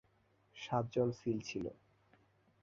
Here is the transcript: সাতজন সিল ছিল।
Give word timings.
সাতজন 0.55 1.09
সিল 1.11 1.37
ছিল। 1.41 1.65